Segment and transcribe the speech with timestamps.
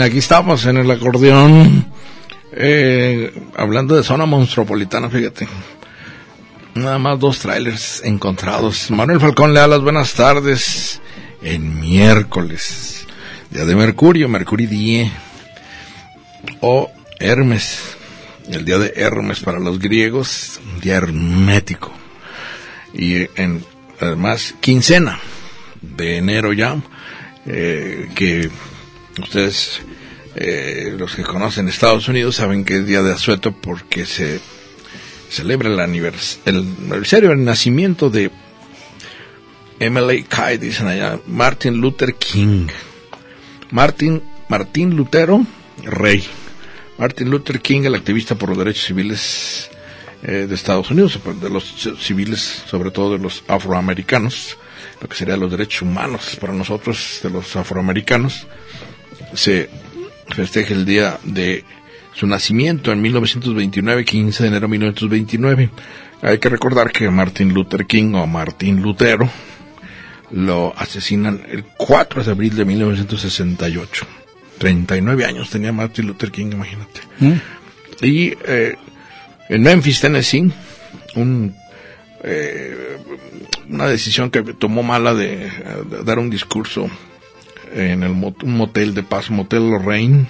[0.00, 1.86] Aquí estamos en el acordeón,
[2.52, 5.48] eh, hablando de zona monstruopolitana, fíjate.
[6.74, 8.90] Nada más dos trailers encontrados.
[8.90, 11.00] Manuel Falcón le da las buenas tardes
[11.42, 13.06] en miércoles,
[13.50, 15.10] día de Mercurio, Mercurio Die,
[16.60, 17.96] o Hermes,
[18.50, 21.92] el día de Hermes para los griegos, día hermético.
[22.94, 23.64] Y en,
[24.00, 25.18] además, quincena
[25.80, 26.76] de enero ya,
[27.46, 28.50] eh, que
[29.22, 29.80] ustedes,
[30.36, 34.40] eh, los que conocen Estados Unidos, saben que es día de asueto porque se
[35.30, 38.30] celebra el, anivers el aniversario del nacimiento de
[39.80, 42.66] MLK, dicen allá, Martin Luther King.
[43.70, 45.46] Martin, Martín Lutero,
[45.84, 46.24] rey.
[46.98, 49.70] Martin Luther King, el activista por los derechos civiles
[50.22, 51.64] eh, de Estados Unidos, de los
[52.00, 54.56] civiles, sobre todo de los afroamericanos,
[55.00, 58.48] lo que serían los derechos humanos para nosotros, de los afroamericanos,
[59.34, 59.68] se
[60.34, 61.64] festeja el día de
[62.14, 65.70] su nacimiento en 1929, 15 de enero de 1929.
[66.22, 69.30] Hay que recordar que Martin Luther King o Martín Lutero
[70.32, 74.06] lo asesinan el 4 de abril de 1968.
[74.58, 77.00] 39 años tenía Martin Luther King, imagínate.
[78.02, 78.74] Y eh,
[79.48, 80.50] en Memphis, Tennessee,
[81.14, 81.54] un,
[82.24, 82.98] eh,
[83.68, 85.50] una decisión que tomó mala de,
[85.88, 86.90] de dar un discurso
[87.72, 90.26] en el mot- un motel de paz, Motel Lorraine,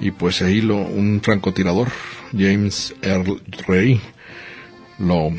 [0.00, 1.88] y pues ahí lo, un francotirador,
[2.36, 4.00] James Earl Ray,
[4.98, 5.30] lo,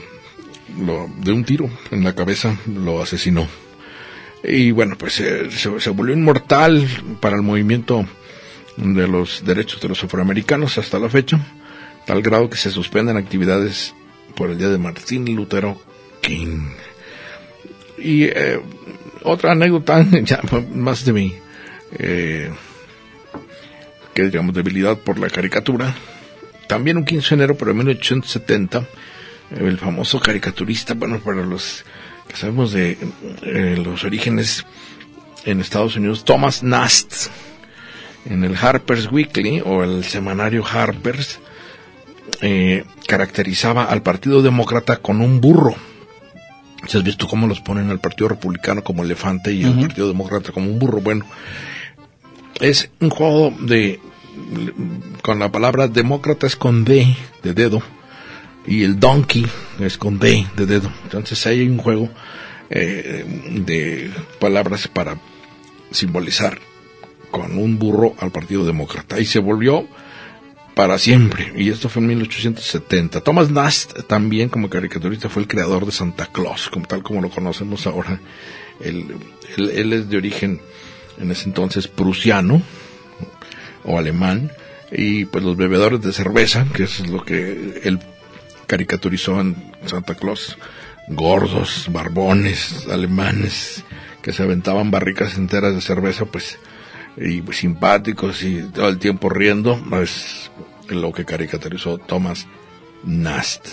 [0.79, 3.47] lo, de un tiro en la cabeza, lo asesinó.
[4.43, 6.87] Y bueno, pues eh, se, se volvió inmortal
[7.19, 8.05] para el movimiento
[8.77, 11.39] de los derechos de los afroamericanos hasta la fecha,
[12.05, 13.93] tal grado que se suspenden actividades
[14.35, 15.81] por el día de Martín Lutero
[16.21, 16.69] King.
[17.97, 18.59] Y eh,
[19.23, 20.41] otra anécdota, ya
[20.73, 21.33] más de mi,
[21.97, 22.51] eh,
[24.13, 25.95] que digamos, debilidad por la caricatura.
[26.67, 28.85] También un 15 de enero, pero en 1870,
[29.59, 31.85] el famoso caricaturista, bueno, para los
[32.27, 32.97] que sabemos de
[33.43, 34.65] eh, los orígenes
[35.45, 37.27] en Estados Unidos, Thomas Nast,
[38.29, 41.39] en el Harper's Weekly o el semanario Harper's,
[42.41, 45.75] eh, caracterizaba al Partido Demócrata con un burro.
[46.85, 50.51] Si has visto cómo los ponen al Partido Republicano como elefante y al Partido Demócrata
[50.51, 51.25] como un burro, bueno,
[52.59, 53.99] es un juego de
[55.23, 57.81] con la palabra demócrata es con D de dedo
[58.67, 59.45] y el donkey
[59.79, 60.91] es con D de dedo.
[61.03, 62.09] Entonces ahí hay un juego
[62.69, 63.25] eh,
[63.65, 65.17] de palabras para
[65.91, 66.59] simbolizar
[67.31, 69.19] con un burro al Partido Demócrata.
[69.19, 69.87] Y se volvió
[70.77, 73.21] para siempre y esto fue en 1870.
[73.21, 77.31] Thomas Nast también como caricaturista fue el creador de Santa Claus, como tal como lo
[77.31, 78.21] conocemos ahora.
[78.79, 79.11] Él,
[79.57, 80.61] es de origen
[81.19, 82.61] en ese entonces prusiano
[83.85, 84.51] o alemán
[84.91, 87.99] y pues los bebedores de cerveza, que es lo que él
[88.67, 89.55] caricaturizó en
[89.87, 90.59] Santa Claus,
[91.07, 93.83] gordos, barbones, alemanes,
[94.21, 96.59] que se aventaban barricas enteras de cerveza, pues,
[97.17, 100.51] y simpáticos y todo el tiempo riendo, es
[100.89, 102.47] lo que caricaturizó Thomas
[103.03, 103.67] Nast.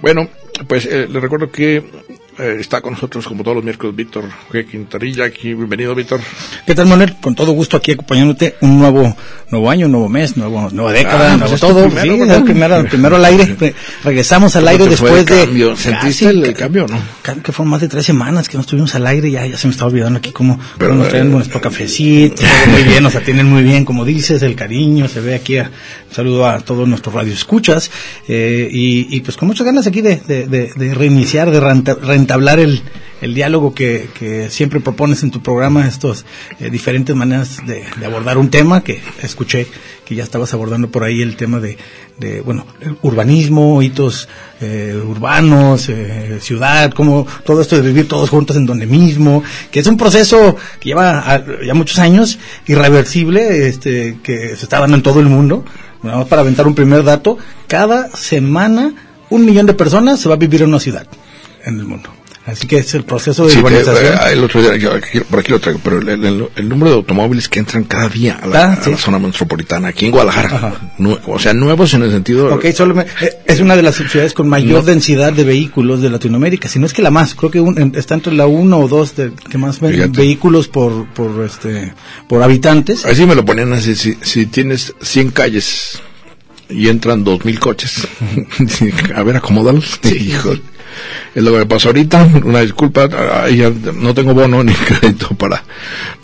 [0.00, 0.28] Bueno,
[0.66, 1.84] pues eh, le recuerdo que
[2.40, 4.66] eh, está con nosotros como todos los miércoles Víctor G.
[4.66, 6.20] Quintanilla, aquí, bienvenido Víctor.
[6.66, 7.16] ¿Qué tal, Manuel?
[7.20, 9.16] Con todo gusto aquí acompañándote un nuevo
[9.50, 11.88] nuevo año, nuevo mes, nuevo, nueva década, Ah, nuevo pues todo.
[11.88, 13.56] primero, primero, primero al aire.
[13.58, 15.44] Re- Regresamos al ¿Cómo aire después de...
[15.44, 15.76] cambio?
[15.76, 17.00] ¿Sentiste casi- el cambio no?
[17.42, 19.72] Que fueron más de tres semanas que no estuvimos al aire, ya, ya se me
[19.72, 23.46] estaba olvidando aquí cómo, Pero, cómo nos traen eh, nuestro cafecito, muy bien, nos atienden
[23.46, 25.70] muy bien, como dices, el cariño, se ve aquí, a-
[26.10, 27.90] saludo a todos nuestros radioescuchas,
[28.28, 32.58] eh, y, pues con muchas ganas aquí de, de, de- de reiniciar, de renta- reentablar
[32.58, 32.82] el,
[33.20, 36.24] el diálogo que, que siempre propones en tu programa, estos
[36.58, 39.66] eh, diferentes maneras de, abordar un tema que escuché
[40.04, 41.78] que ya estabas abordando por ahí el tema de,
[42.18, 42.66] de bueno,
[43.02, 44.28] urbanismo, hitos
[44.60, 49.78] eh, urbanos, eh, ciudad, como todo esto de vivir todos juntos en donde mismo, que
[49.78, 54.96] es un proceso que lleva ah, ya muchos años, irreversible, este, que se está dando
[54.96, 55.64] en todo el mundo.
[56.02, 58.94] Nada más para aventar un primer dato, cada semana
[59.28, 61.06] un millón de personas se va a vivir en una ciudad
[61.64, 62.10] en el mundo.
[62.50, 64.14] Así que es el proceso de Sí, urbanización.
[64.14, 66.90] eh, el otro día, yo aquí- por aquí lo traigo, pero el, el- el número
[66.90, 68.90] de automóviles que entran cada día a la, Ah, a sí.
[68.90, 70.74] la zona metropolitana, aquí en Guadalajara,
[71.26, 72.54] o sea, nuevos en el sentido...
[72.54, 74.82] Ok, solo me- eh, es una de las ciudades con mayor No.
[74.82, 78.14] densidad de vehículos de Latinoamérica, si no es que la más, creo que un- está
[78.14, 80.08] entre la uno o dos de, que más Fíjate.
[80.08, 81.92] vehículos por, por, este,
[82.28, 83.04] por habitantes.
[83.06, 86.00] Así me lo ponían así, si, si tienes 100 calles
[86.68, 88.06] y entran 2.000 coches,
[89.14, 90.00] a ver, acomódalos.
[90.04, 90.54] Hijo,
[91.34, 93.08] es lo que me pasó ahorita, una disculpa,
[93.48, 95.62] ya no tengo bono ni crédito para,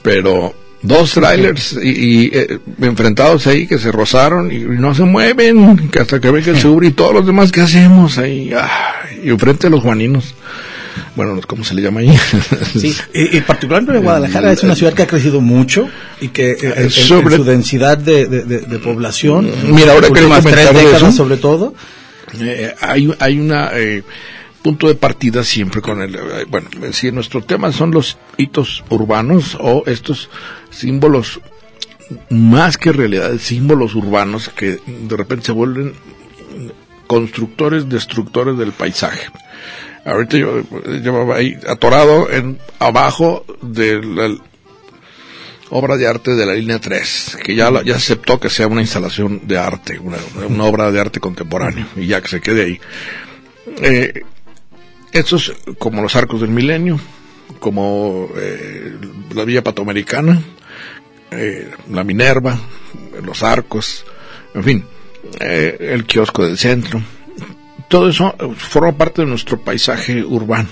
[0.02, 5.88] pero dos trailers y, y, eh, enfrentados ahí que se rozaron y, no se mueven,
[5.88, 8.52] que hasta que venga el sur y todos los demás, ¿qué hacemos ahí?
[9.24, 10.34] Y enfrente de los juaninos,
[11.16, 12.16] bueno, ¿cómo se le llama ahí?
[12.78, 15.88] Sí, y, y particularmente Guadalajara es una ciudad que ha crecido mucho
[16.20, 20.72] y que eh, en- su densidad de, de- de- de población, Mira, ahora que tres
[20.72, 21.12] décadas eso.
[21.12, 21.74] sobre todo,
[22.40, 24.02] Eh, hay, hay una eh,
[24.66, 29.56] punto de partida siempre con el eh, bueno si nuestro tema son los hitos urbanos
[29.60, 30.28] o estos
[30.70, 31.40] símbolos
[32.30, 35.92] más que realidades símbolos urbanos que de repente se vuelven
[37.06, 39.28] constructores destructores del paisaje
[40.04, 40.62] ahorita yo
[41.04, 44.40] llevaba ahí atorado en abajo del el-
[45.70, 48.82] obra de arte de la línea 3, que ya, la- ya aceptó que sea una
[48.82, 50.16] instalación de arte, una,
[50.48, 52.80] una obra de arte contemporáneo, y ya que se quede ahí.
[53.82, 54.22] Eh,
[55.18, 57.00] estos, como los arcos del milenio,
[57.58, 58.96] como eh,
[59.34, 60.42] la Villa Patoamericana,
[61.30, 62.58] eh, la Minerva,
[63.24, 64.04] los arcos,
[64.54, 64.84] en fin,
[65.40, 67.02] eh, el kiosco del centro.
[67.88, 70.68] Todo eso forma parte de nuestro paisaje urbano.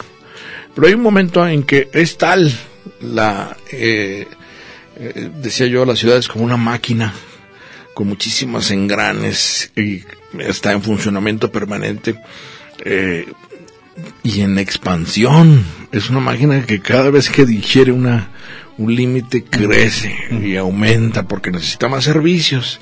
[0.75, 2.53] Pero hay un momento en que es tal
[3.01, 4.27] la, eh,
[5.41, 7.15] decía yo, la ciudad es como una máquina
[7.95, 10.03] con muchísimas engranes y
[10.41, 12.17] está en funcionamiento permanente
[12.85, 13.27] eh,
[14.23, 15.65] y en expansión.
[15.93, 18.31] Es una máquina que cada vez que digiere una
[18.77, 22.81] un límite crece y aumenta porque necesita más servicios.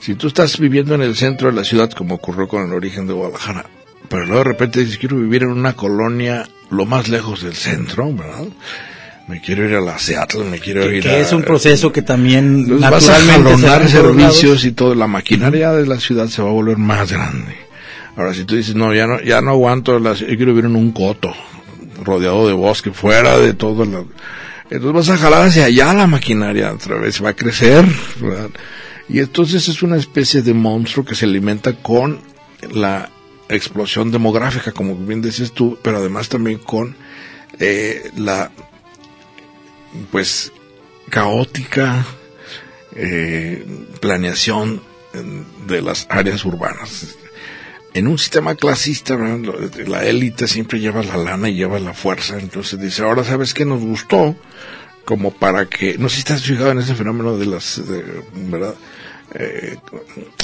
[0.00, 3.06] Si tú estás viviendo en el centro de la ciudad, como ocurrió con el origen
[3.06, 3.66] de Guadalajara,
[4.08, 8.12] pero luego de repente dices, quiero vivir en una colonia lo más lejos del centro,
[8.12, 8.44] ¿verdad?
[9.28, 11.18] Me quiero ir a la Seattle, me quiero Que, ir que a...
[11.20, 15.70] es un proceso que también Entonces vas a naturalmente jalonar servicios y todo, la maquinaria
[15.72, 17.56] de la ciudad se va a volver más grande.
[18.20, 20.76] Ahora, si tú dices, no, ya no, ya no aguanto, la, yo quiero vivir en
[20.76, 21.32] un coto,
[22.04, 24.04] rodeado de bosque, fuera de todo, la-
[24.70, 27.84] entonces vas a jalar hacia allá la maquinaria, otra vez va a crecer.
[29.08, 32.20] Y entonces es una especie de monstruo que se alimenta con
[32.72, 33.08] la
[33.48, 36.94] explosión demográfica, como bien decías tú, pero además también con
[37.58, 38.50] eh, la,
[40.12, 40.52] pues,
[41.08, 42.04] caótica
[42.94, 43.64] eh,
[44.00, 44.82] planeación
[45.14, 47.16] eh, de las áreas urbanas.
[47.94, 49.16] En un sistema clasista,
[49.86, 53.64] la élite siempre lleva la lana y lleva la fuerza, entonces dice, ahora sabes que
[53.64, 54.36] nos gustó,
[55.04, 58.74] como para que, no sé si estás fijado en ese fenómeno de las, de- ¿verdad?
[59.34, 59.76] Eh,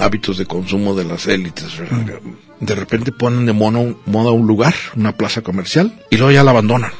[0.00, 2.20] hábitos de consumo de las élites, ¿verdad?
[2.60, 6.50] De repente ponen de mono, moda un lugar, una plaza comercial, y luego ya la
[6.50, 6.92] abandonan.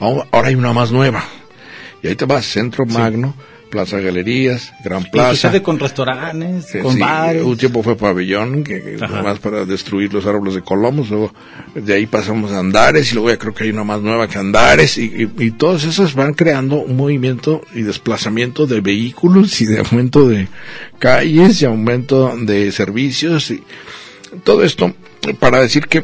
[0.00, 1.24] ahora, ahora hay una más nueva.
[2.02, 3.34] Y ahí te vas, Centro Magno,
[3.76, 5.34] Plaza Galerías, Gran Y Plaza.
[5.34, 7.42] sucede con restaurantes, con sí, bares.
[7.42, 11.34] Un tiempo fue pabellón, que, que nomás para destruir los árboles de Colomos, luego
[11.74, 14.38] de ahí pasamos a Andares, y luego ya creo que hay una más nueva que
[14.38, 19.66] Andares, y, y, y todas esas van creando un movimiento y desplazamiento de vehículos y
[19.66, 20.48] de aumento de
[20.98, 23.62] calles y aumento de servicios, y
[24.42, 24.94] todo esto
[25.38, 26.02] para decir que,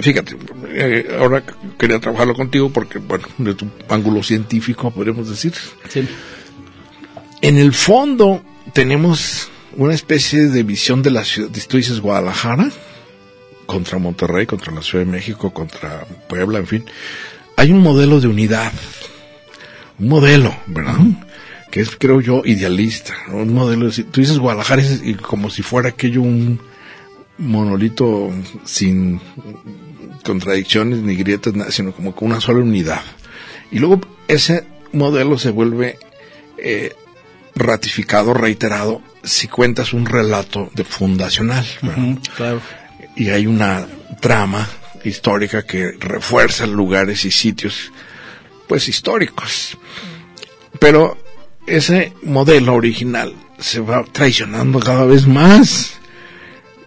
[0.00, 0.36] fíjate,
[0.70, 1.42] eh, ahora
[1.78, 5.52] quería trabajarlo contigo porque, bueno, de tu ángulo científico podríamos decir,
[5.88, 6.08] Sí.
[7.42, 8.42] En el fondo
[8.72, 12.70] tenemos una especie de visión de la ciudad, tú dices Guadalajara,
[13.66, 16.84] contra Monterrey, contra la Ciudad de México, contra Puebla, en fin.
[17.56, 18.72] Hay un modelo de unidad,
[19.98, 20.96] un modelo, ¿verdad?
[21.70, 23.36] Que es, creo yo, idealista, ¿no?
[23.38, 26.60] un modelo, de- tú dices Guadalajara es- como si fuera aquello un
[27.38, 28.30] monolito
[28.64, 29.20] sin
[30.24, 33.02] contradicciones ni grietas, sino como con una sola unidad.
[33.70, 35.96] Y luego ese modelo se vuelve
[36.58, 36.92] eh,
[37.54, 41.66] ratificado, reiterado, si cuentas un relato de fundacional.
[42.36, 42.60] claro.
[43.16, 43.86] Y hay una
[44.20, 44.68] trama
[45.04, 47.92] histórica que refuerza lugares y sitios,
[48.68, 49.76] pues históricos.
[50.78, 51.18] Pero
[51.66, 55.94] ese modelo original se va traicionando cada vez más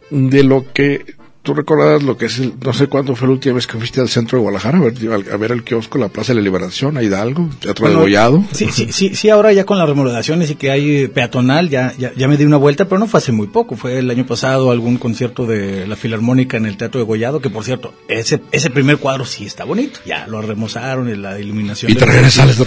[0.09, 3.55] de lo que tú recordarás lo que es el, no sé cuándo fue la última
[3.55, 4.93] vez que fuiste al centro de Guadalajara a ver,
[5.33, 8.43] a ver el kiosco, la Plaza de la Liberación, a Hidalgo, Teatro Bueno, de Gollado.
[8.53, 12.11] Sí, sí, sí, sí, ahora ya con las remodelaciones y que hay peatonal, ya, ya,
[12.15, 14.71] ya me di una vuelta, pero no fue hace muy poco, fue el año pasado
[14.71, 18.69] algún concierto de la Filarmónica en el Teatro de Gollado, que por cierto, ese, ese
[18.69, 21.91] primer cuadro sí está bonito, ya lo remozaron y la iluminación.
[21.91, 22.57] Y te regresas.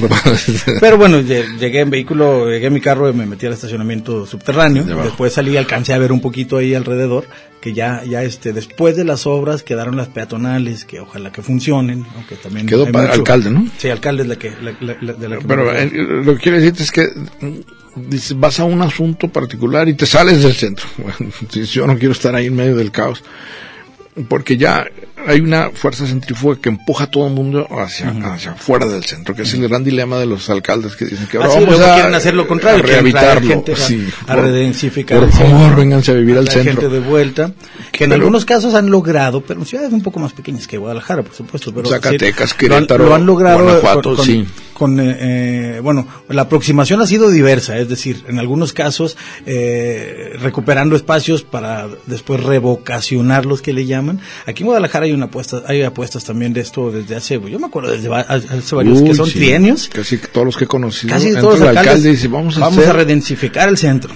[0.80, 4.26] Pero bueno, lle- llegué en vehículo, llegué en mi carro y me metí al estacionamiento
[4.26, 4.84] subterráneo.
[4.84, 5.06] Debajo.
[5.08, 7.24] Después salí, alcancé a ver un poquito ahí alrededor,
[7.60, 12.04] que ya, ya este, después de las obras quedaron las peatonales, que ojalá que funcionen,
[12.14, 12.66] aunque también.
[12.66, 13.66] Quedó para alcalde, ¿no?
[13.78, 15.90] Sí, alcalde es la que, la, la- la- de la que Pero eh,
[16.24, 17.06] lo que quiero decirte es que
[17.40, 20.86] mm, vas a un asunto particular y te sales del centro.
[20.98, 23.22] Bueno, yo no quiero estar ahí en medio del caos.
[24.28, 24.86] Porque ya
[25.26, 29.34] hay una fuerza centrífuga que empuja a todo el mundo hacia, hacia afuera del centro,
[29.34, 31.94] que es el gran dilema de los alcaldes que dicen que Ah, ahora vamos a,
[31.96, 33.46] quieren hacer lo contrario, a rehabilitarlo.
[33.48, 36.80] gente a- Sí, a redensificar Por favor, vénganse a vivir al centro.
[36.80, 37.52] gente de vuelta,
[37.92, 40.78] que en Pero- algunos casos han logrado, pero en ciudades un poco más pequeñas que
[40.78, 41.74] Guadalajara, por supuesto.
[41.74, 44.46] Pero Zacatecas, sí, lo han- Querétaro, lo han logrado Guanajuato, con, sí.
[44.72, 50.32] con, eh, eh, bueno, la aproximación ha sido diversa, es decir, en algunos casos eh,
[50.40, 54.05] recuperando espacios para después revocacionarlos que le llaman.
[54.46, 57.66] Aquí en Guadalajara hay una apuesta, hay apuestas también de esto desde hace, yo me
[57.66, 59.38] acuerdo desde hace varios que Uy, son sí.
[59.38, 59.88] trienios.
[59.92, 61.12] Casi todos los que he conocido.
[61.14, 64.12] Casi todos los alcaldes alcalde dice, vamos a hacer redensificar el centro.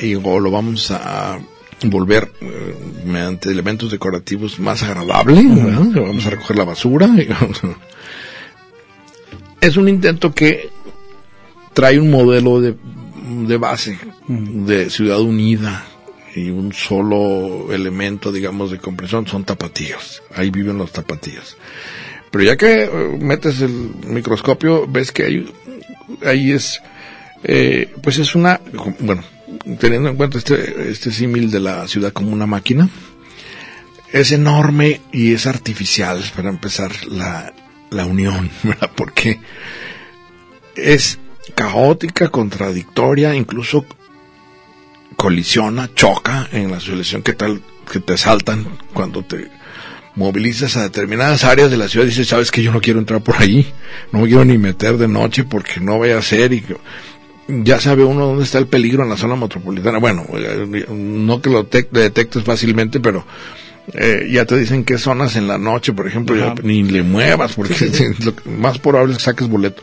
[0.00, 1.38] y o lo vamos a
[1.84, 6.02] volver eh, mediante elementos decorativos más agradable, ¿verdad?
[6.02, 7.06] vamos a recoger la basura.
[7.16, 7.76] y vamos a-
[9.60, 10.70] Es un intento que
[11.72, 12.74] trae un modelo de,
[13.46, 15.84] de base de ciudad unida
[16.34, 20.22] y un solo elemento, digamos, de compresión son tapatíos.
[20.34, 21.56] Ahí viven los tapatíos.
[22.30, 23.72] Pero ya que eh, metes el
[24.06, 25.52] microscopio, ves que ahí,
[26.24, 26.80] ahí es,
[27.44, 28.60] eh, pues es una,
[29.00, 29.22] bueno,
[29.78, 32.88] teniendo en cuenta este, este símil de la ciudad como una máquina,
[34.12, 37.52] es enorme y es artificial para empezar la,
[37.90, 38.90] la unión, ¿verdad?
[38.94, 39.38] Porque
[40.74, 41.18] es
[41.54, 43.84] caótica, contradictoria, incluso
[45.22, 49.46] colisiona, choca en la selección que tal que te saltan cuando te
[50.16, 53.20] movilizas a determinadas áreas de la ciudad y dices, sabes que yo no quiero entrar
[53.22, 53.72] por ahí,
[54.10, 56.76] no me quiero ni meter de noche porque no vaya a ser y que-
[57.46, 59.98] ya sabe uno dónde está el peligro en la zona metropolitana.
[59.98, 63.24] Bueno, eh, no que lo te- detectes fácilmente, pero
[63.94, 67.52] eh, ya te dicen qué zonas en la noche, por ejemplo, ya ni le muevas
[67.54, 67.74] porque
[68.24, 69.82] lo más probable es que saques boleto.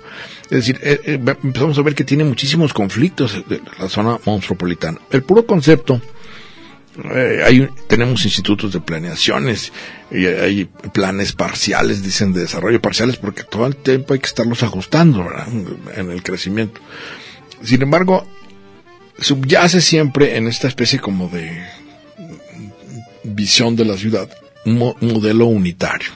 [0.50, 3.44] Es decir, eh, eh, empezamos a ver que tiene muchísimos conflictos
[3.79, 5.00] la zona monstruopolitana.
[5.12, 6.01] El puro concepto
[7.13, 9.72] eh, hay, tenemos institutos de planeaciones
[10.12, 14.63] y hay planes parciales, dicen de desarrollo parciales, porque todo el tiempo hay que estarlos
[14.63, 15.48] ajustando ¿verdad?
[15.96, 16.82] en el crecimiento.
[17.63, 18.25] Sin embargo,
[19.20, 21.62] subyace siempre en esta especie como de
[23.24, 24.29] visión de la ciudad
[24.65, 26.10] un mo- modelo unitario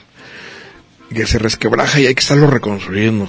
[1.14, 3.26] que se resquebraja y hay que estarlo reconstruyendo.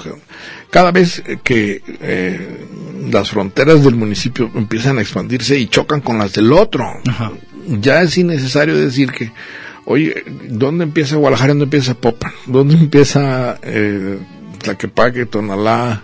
[0.69, 2.65] Cada vez que eh,
[3.11, 6.85] las fronteras del municipio empiezan a expandirse y chocan con las del otro,
[7.67, 9.31] ya es innecesario decir que,
[9.85, 11.49] oye, ¿dónde empieza Guadalajara?
[11.49, 12.33] ¿Dónde empieza Popan?
[12.47, 14.17] ¿Dónde empieza eh,
[14.59, 16.03] Tlaquepaque, Tonalá?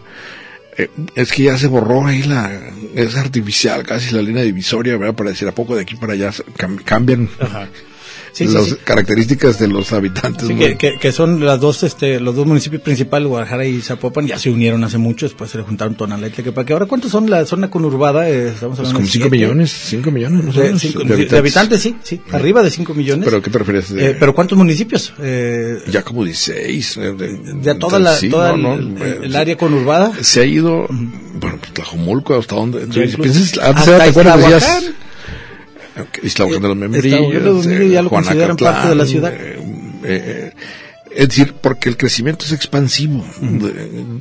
[0.78, 2.50] Eh, es que ya se borró ahí la,
[2.96, 5.16] es artificial casi la línea divisoria, ¿verdad?
[5.16, 7.91] Para decir a poco de aquí para allá cam- cambian Sí,
[8.34, 8.76] sí, las sí.
[8.84, 10.50] características de los habitantes.
[10.50, 10.58] ¿no?
[10.58, 14.38] que, que- que son las dos, este, los dos municipios principales, Guadalajara y Zapopan, ya
[14.40, 16.74] se unieron hace mucho, después se le juntaron Tonalá y Tlaquepaque.
[16.74, 18.30] Ahora, ¿cuántos son la zona conurbada?
[18.30, 19.30] Eh, estamos Pues hablando como de 5 siete.
[19.30, 21.82] millones, 5 millones más o De, cinco- de de habitantes.
[21.82, 23.26] sí, sí, arriba de 5 millones.
[23.26, 23.94] ¿Pero qué te refieres?
[23.94, 25.14] De- Eh, pero ¿cuántos municipios?
[25.22, 26.98] Eh, ya como 16.
[26.98, 30.12] eh, de, de toda la, sí, toda no, el, no, el- eh, el área conurbada.
[30.22, 32.86] Se ha ido, bueno, pues Tlajomulco, hasta dónde.
[32.88, 34.38] Ya Si incluso- piensas, antes hasta era, ¿te acuerdas?
[34.64, 34.96] Iztahuacán.
[36.04, 38.90] Decías, ok, Iztahuacán de los Eh, Membrillos, de los Membrillos ya lo consideran Juanacatlán, parte
[38.90, 39.34] de la ciudad.
[39.34, 39.60] eh,
[40.04, 40.52] eh,
[41.14, 43.26] es decir, porque el crecimiento es expansivo.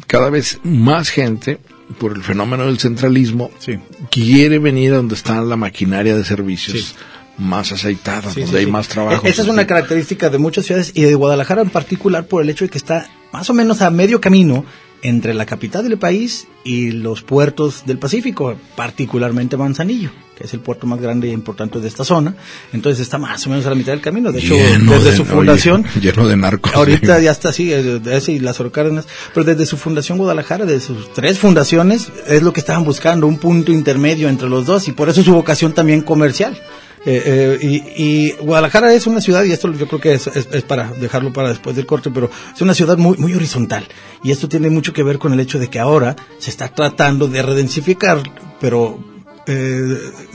[0.07, 1.59] Cada vez más gente,
[1.99, 3.79] por el fenómeno del centralismo, Sí.
[4.11, 6.95] quiere venir a donde está la maquinaria de servicios Sí.
[7.39, 9.27] más aceitada, Sí, donde hay más trabajo.
[9.27, 12.51] E- Esa es una característica de muchas ciudades y de Guadalajara en particular por el
[12.51, 14.65] hecho de que está más o menos a medio camino
[15.03, 20.61] entre la capital del país y los puertos del Pacífico, particularmente Manzanillo, que es el
[20.61, 22.35] puerto más grande e importante de esta zona.
[22.73, 24.31] Entonces está más o menos a la mitad del camino.
[24.31, 26.75] De hecho, Lleno desde de- su oye, fundación, lleno de narcos.
[26.75, 31.13] Ahorita ya está así, eh, de las Cárdenas, pero desde su fundación Guadalajara, desde sus
[31.15, 35.09] tres fundaciones, es lo que estaban buscando, un punto intermedio entre los dos, y por
[35.09, 36.61] eso su vocación también comercial.
[37.07, 40.49] Eh, eh, y, y Guadalajara es una ciudad, y esto yo creo que es, es-
[40.53, 43.87] es para dejarlo para después del corte, pero es una ciudad muy, muy horizontal.
[44.23, 47.27] Y esto tiene mucho que ver con el hecho de que ahora se está tratando
[47.27, 48.19] de redensificar,
[48.61, 48.99] pero
[49.47, 49.83] eh,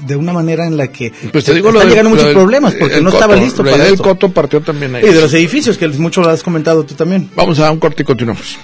[0.07, 2.73] de una manera en la que Pues te digo están lo llegando lo muchos problemas,
[2.73, 4.01] porque el no estaba listo para esto.
[4.03, 5.03] coto partió también ahí.
[5.05, 7.29] Y de los edificios, que mucho lo has comentado tú también.
[7.35, 8.57] Vamos a un corte y continuamos.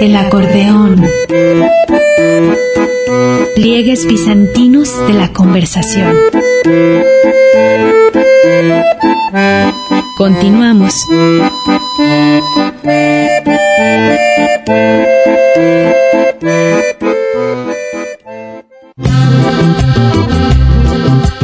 [0.00, 1.04] El acordeón.
[3.54, 6.16] Pliegues bizantinos de la conversación.
[10.16, 10.94] Continuamos.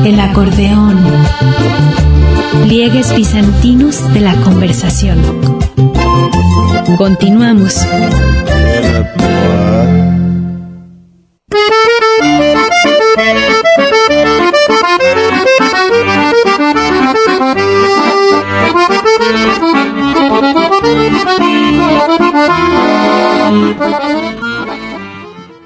[0.09, 1.05] El acordeón.
[2.63, 5.19] Pliegues bizantinos de la conversación.
[6.97, 7.77] Continuamos.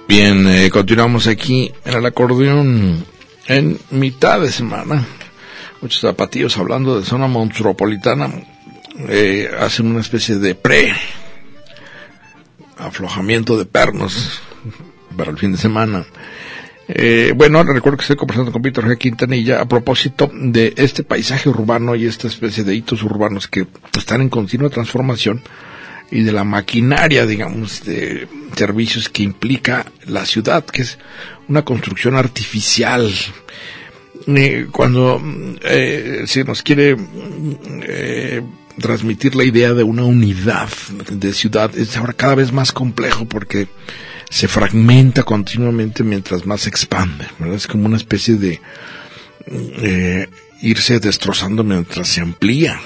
[0.08, 3.12] Bien, eh, continuamos aquí en el acordeón
[3.46, 5.06] en mitad de semana.
[5.80, 8.30] Muchos zapatillos hablando de zona monstruopolitana
[9.08, 10.92] eh, hacen una especie de pre
[12.78, 14.40] aflojamiento de pernos
[15.16, 16.04] para el fin de semana.
[16.88, 18.98] Eh, bueno, recuerdo que estoy conversando con Víctor G.
[18.98, 24.20] Quintanilla a propósito de este paisaje urbano y esta especie de hitos urbanos que están
[24.20, 25.42] en continua transformación
[26.10, 30.98] y de la maquinaria, digamos, de servicios que implica la ciudad, que es
[31.52, 33.12] una construcción artificial.
[34.26, 35.20] eh, cuando
[35.62, 36.96] eh, se nos quiere
[37.82, 38.42] eh,
[38.80, 40.68] transmitir la idea de una unidad
[41.10, 43.68] de ciudad, es ahora cada vez más complejo porque
[44.30, 47.26] se fragmenta continuamente mientras más se expande.
[47.54, 48.60] Es como una especie de
[49.46, 50.28] eh,
[50.62, 52.80] irse destrozando mientras se amplía.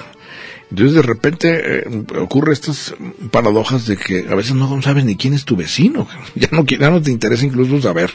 [0.69, 2.93] Entonces de repente eh, ocurre estas
[3.31, 6.07] paradojas de que a veces no sabes ni quién es tu vecino.
[6.35, 8.11] Ya no, ya no te interesa incluso saber.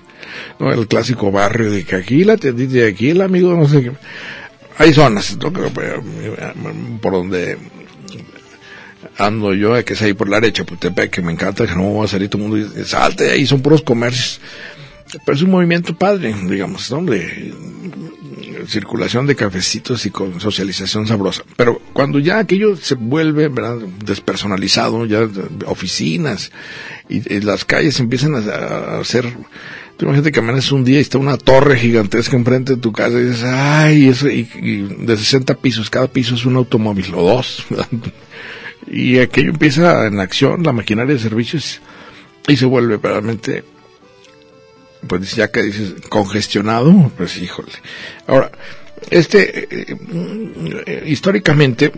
[0.59, 0.73] ¿no?
[0.73, 3.93] El clásico barrio de que aquí la de aquí el amigo no sé qué.
[4.79, 5.53] Hay zonas ¿no?
[5.53, 6.03] que, eh,
[7.01, 7.59] por donde
[9.19, 12.05] ando yo, que es ahí por la derecha, Putepec, que me encanta, que no va
[12.05, 14.41] a salir todo el mundo y salte ahí, son puros comercios.
[15.25, 17.03] Pero es un movimiento padre, digamos, ¿no?
[17.05, 17.53] De
[18.67, 21.45] circulación de cafecitos y con socialización sabrosa.
[21.57, 23.51] Pero cuando ya aquello se vuelve
[24.05, 25.29] despersonalizado, ya
[25.67, 26.53] oficinas
[27.09, 29.25] y, las calles empiezan a, a hacer...
[29.97, 33.19] Tú imagínate que amaneces un día y está una torre gigantesca enfrente de tu casa
[33.19, 37.23] y dices, ay, eso, y, y de 60 pisos, cada piso es un automóvil o
[37.23, 37.65] dos.
[38.87, 41.81] Y aquello empieza en acción, la maquinaria de servicios,
[42.49, 43.65] y se vuelve realmente,
[45.07, 47.73] pues ya que dices, congestionado, pues híjole.
[48.27, 48.51] Ahora,
[49.11, 49.97] este, eh,
[50.87, 51.93] eh, históricamente,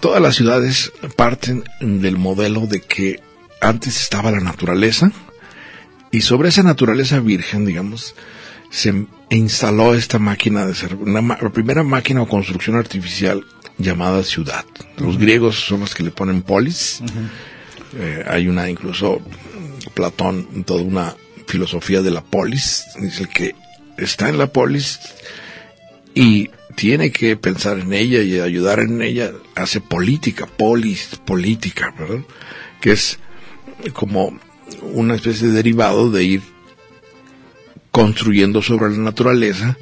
[0.00, 3.20] todas las ciudades parten del modelo de que
[3.60, 5.12] antes estaba la naturaleza,
[6.10, 8.14] y sobre esa naturaleza virgen, digamos,
[8.70, 13.44] se instaló esta máquina de ser, una, la primera máquina o construcción artificial
[13.76, 14.64] llamada ciudad.
[14.96, 17.00] Los griegos son los que le ponen polis.
[17.96, 19.20] Eh, hay una incluso
[19.94, 21.14] Platón, toda una
[21.48, 22.84] filosofía de la polis.
[23.00, 23.54] Dice que
[23.96, 25.00] está en la polis
[26.14, 32.24] y tiene que pensar en ella y ayudar en ella, hace política, polis, política, ¿verdad?
[32.80, 33.18] Que es
[33.92, 34.38] como
[34.82, 36.42] una especie de derivado de ir
[37.90, 39.76] construyendo sobre la naturaleza,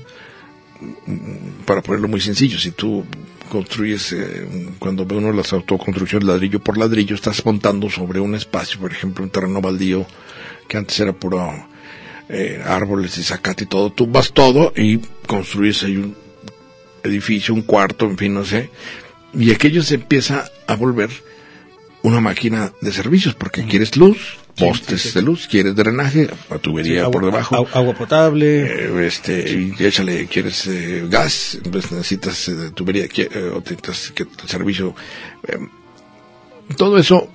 [1.67, 3.05] para ponerlo muy sencillo, si tú
[3.47, 4.47] construyes, eh,
[4.79, 9.25] cuando ve uno las autoconstrucciones ladrillo por ladrillo, estás montando sobre un espacio, por ejemplo,
[9.25, 10.07] un terreno baldío
[10.69, 11.67] que antes era puro
[12.29, 16.17] eh, árboles y zacate y todo, tú vas todo y construyes ahí un
[17.05, 18.71] edificio, un cuarto, en fin, no sé,
[19.33, 21.11] y aquello se empieza a volver
[22.03, 27.13] una máquina de servicios, porque quieres luz, postes de luz, quieres drenaje, la tubería agua,
[27.13, 28.63] por debajo, agua potable.
[28.67, 34.23] eh, este, y échale, quieres eh, gas, entonces necesitas eh, tubería, eh, o necesitas que
[34.25, 34.95] el servicio.
[35.47, 35.59] eh,
[36.77, 37.31] todo eso,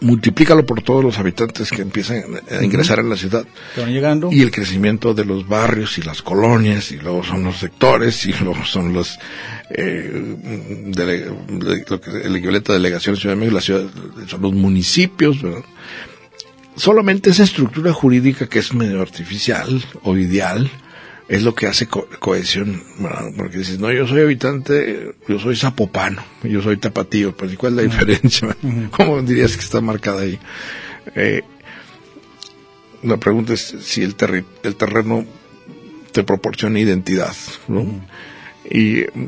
[0.00, 3.44] multiplícalo por todos los habitantes que empiezan a ingresar en la ciudad.
[3.76, 4.28] van llegando.
[4.32, 8.32] Y el crecimiento de los barrios y las colonias, y luego son los sectores, y
[8.40, 9.18] luego son los,
[9.70, 10.36] eh,
[10.86, 13.84] dele- de- lo que, el equivalente a delegaciones Ciudad de México, la ciudad,
[14.28, 15.64] son los municipios, ¿verdad?
[16.76, 20.70] Solamente esa estructura jurídica que es medio artificial o ideal
[21.28, 23.30] es lo que hace co- cohesión, ¿verdad?
[23.36, 27.72] porque dices, no, yo soy habitante, yo soy zapopano, yo soy tapatío, pues ¿y cuál
[27.72, 28.56] es la diferencia?
[28.90, 30.38] ¿Cómo dirías que está marcada ahí?
[31.14, 31.42] Eh,
[33.02, 35.24] la pregunta es si el, terri- el terreno
[36.12, 37.34] te proporciona identidad,
[37.68, 37.84] ¿no?
[38.70, 39.26] Y mm,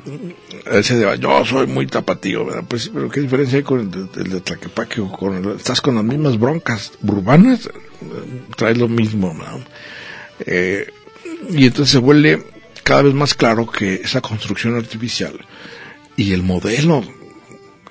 [0.72, 2.64] ese de, yo soy muy tapatío, ¿verdad?
[2.68, 5.80] Pues pero ¿qué diferencia hay con el de, el de Tlaquepaque o con el- estás
[5.80, 7.66] con las mismas broncas urbanas?
[7.66, 9.62] Eh, Traes lo mismo, ¿no?
[10.46, 10.86] Eh,
[11.48, 12.44] y entonces se vuelve
[12.82, 15.38] cada vez más claro que esa construcción artificial
[16.16, 17.04] y el modelo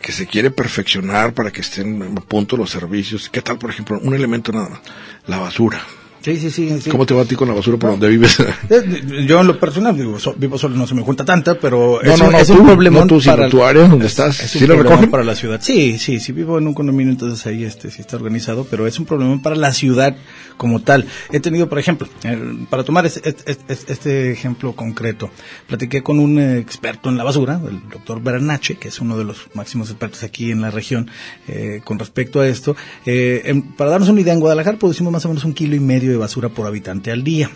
[0.02, 3.30] que se quiere perfeccionar para que estén a punto los servicios.
[3.30, 4.80] ¿Qué tal, por ejemplo, un elemento nada más?
[5.28, 5.86] La basura.
[6.22, 6.82] Sí, sí, sí.
[6.82, 6.90] sí.
[6.90, 8.38] ¿Cómo te va a ti con la basura por donde vives?
[8.70, 12.00] Eh, Yo en lo personal digo, so- vivo solo, no se me junta tanta, pero
[12.04, 13.88] No, es, no, un, no, es un tú, problemón no tú, sino para tu área
[13.88, 14.40] donde estás.
[14.42, 15.12] Es ¿Sí un lo problema recogen?
[15.12, 15.60] para la ciudad.
[15.62, 19.00] Sí, sí, sí vivo en un condominio, entonces ahí este sí está organizado, pero es
[19.00, 20.16] un problema para la ciudad
[20.58, 21.06] como tal.
[21.32, 22.38] He tenido, por ejemplo, eh,
[22.70, 25.30] para tomar este, este, este- este ejemplo concreto,
[25.68, 29.24] platiqué con un eh, experto en la basura, el doctor Bernache, que es uno de
[29.24, 31.10] los máximos expertos aquí en la región
[31.48, 32.76] eh, con respecto a esto.
[33.06, 35.80] Eh, en- para darnos una idea, en Guadalajara producimos más o menos un kilo y
[35.80, 37.50] medio de basura por habitante al día.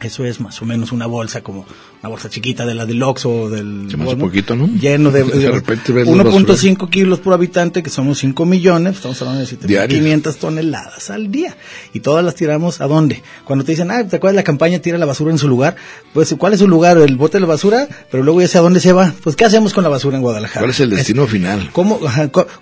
[0.00, 1.64] Eso es más o menos una bolsa, como
[2.00, 3.86] una bolsa chiquita de la del Oxxo o del...
[3.90, 4.66] Se me hace Walmart, poquito, ¿no?
[4.66, 5.24] Lleno de...
[5.24, 9.98] De la 1.5 kilos por habitante, que somos 5 millones, estamos hablando de Diarios.
[9.98, 11.56] 500 toneladas al día.
[11.92, 13.22] Y todas las tiramos a dónde?
[13.44, 15.76] Cuando te dicen, ah, ¿te acuerdas de la campaña Tira la basura en su lugar?
[16.12, 16.98] Pues, ¿cuál es su lugar?
[16.98, 19.14] El bote de la basura, pero luego ya sé a dónde se va.
[19.22, 20.60] Pues, ¿qué hacemos con la basura en Guadalajara?
[20.60, 21.70] ¿Cuál es el destino final?
[21.72, 22.00] ¿Cómo,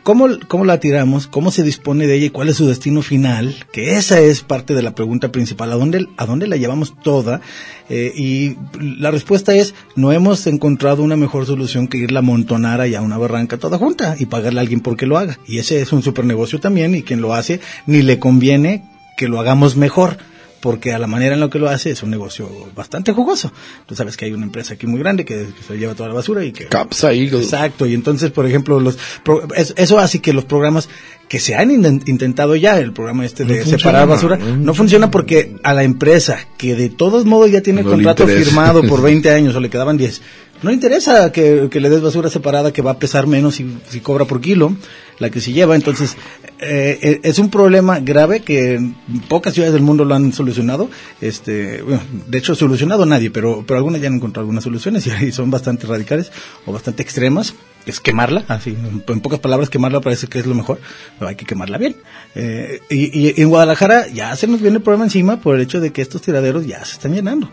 [0.03, 1.27] cómo, cómo la tiramos?
[1.27, 3.57] ¿Cómo se dispone de ella y cuál es su destino final?
[3.73, 5.73] Que esa es parte de la pregunta principal.
[5.73, 7.43] ¿A dónde, a dónde la llevamos toda?
[7.91, 12.81] Eh, y la respuesta es, no hemos encontrado una mejor solución que irla a amontonar
[12.81, 15.39] allá a una barranca toda junta y pagarle a alguien porque lo haga.
[15.47, 18.85] Y ese es un super negocio también y quien lo hace ni le conviene
[19.19, 20.17] que lo hagamos mejor.
[20.63, 23.53] Porque a la manera en la que lo hace es un negocio bastante jugoso.
[23.85, 26.15] Tú sabes que hay una empresa aquí muy grande que, que se lleva toda la
[26.15, 26.67] basura y que...
[26.67, 27.13] Capsa.
[27.43, 30.89] Exacto, y entonces, por ejemplo, los pro- es- eso hace que los programas
[31.29, 35.11] que se han in- intentado ya, el programa este de No separar basura, no funciona
[35.11, 39.31] porque a la empresa que de todos modos ya tiene No contrato firmado por 20
[39.31, 40.23] años o le quedaban 10,
[40.63, 43.79] no le interesa que, que le des basura separada que va a pesar menos si,
[43.89, 44.77] si cobra por kilo
[45.23, 45.75] la que se lleva.
[45.75, 46.17] Entonces,
[46.59, 48.93] eh, eh, es un problema grave que
[49.29, 50.91] pocas ciudades del mundo lo han solucionado.
[51.21, 51.83] Este,
[52.27, 55.87] de hecho, solucionado nadie, pero, pero algunas ya han encontrado algunas soluciones y, son bastante
[55.87, 56.31] radicales
[56.67, 57.55] o bastante extremas.
[57.85, 60.81] Es quemarla, así, en, pocas palabras, quemarla parece que es lo mejor,
[61.19, 61.97] pero hay que quemarla bien.
[62.35, 65.81] Eh, y, y en Guadalajara ya se nos viene el problema encima por el hecho
[65.81, 67.51] de que estos tiraderos ya se están llenando.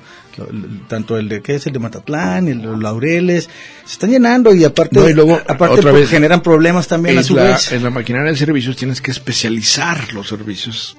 [0.87, 3.49] Tanto el de que es el de Matatlán, el de los Laureles,
[3.85, 7.17] se están llenando y aparte, No, y luego, aparte otra pues, vez, generan problemas también
[7.17, 7.71] a su la, vez.
[7.71, 10.95] en la maquinaria de servicios tienes que especializar los servicios,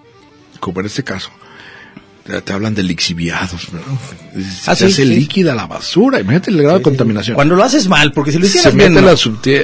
[0.59, 1.31] como en este caso.
[2.45, 3.63] Te, hablan de lixiviados.
[3.63, 5.05] Se Ah, sí, hace sí.
[5.05, 7.35] líquida la basura, imagínate el grado de contaminación.
[7.35, 9.05] Cuando lo haces mal, porque si lo se hicieras mete bien,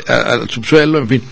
[0.09, 0.49] al, no.
[0.49, 1.23] subsuelo, en fin.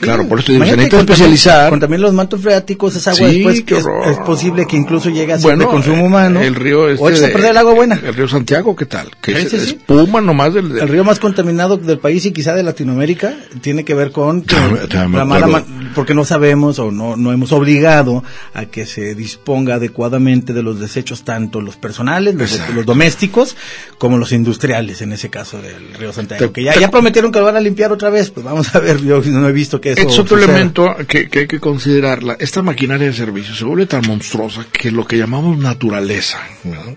[0.00, 1.70] Claro, por eso se necesita especializar.
[1.70, 3.64] Contaminar los mantos freáticos, esa agua Sí, después
[4.06, 6.40] es, posible que incluso llegue a ser Bueno, de consumo humano.
[6.40, 8.00] El río este o echas a de- perder el agua buena.
[8.04, 9.10] El río Santiago, ¿qué tal?
[9.20, 10.78] Que Sí, es sí, espuma nomás del...
[10.78, 14.54] El río más contaminado del país y quizá de Latinoamérica tiene que ver con que
[14.92, 18.22] la mala porque no sabemos o no, no hemos obligado
[18.54, 23.56] a que se disponga adecuadamente de los desechos tanto los personales, los, domésticos,
[23.98, 26.52] como los industriales, en ese caso del río Santiago.
[26.52, 28.80] Que ya, te- ya prometieron que lo van a limpiar otra vez, pues vamos a
[28.80, 30.52] ver, yo no he visto que eso Es otro suceda.
[30.54, 32.36] elemento que, que hay que considerarla.
[32.38, 36.38] Esta maquinaria de servicio se vuelve tan monstruosa que lo que llamamos naturaleza.
[36.64, 36.96] ¿no?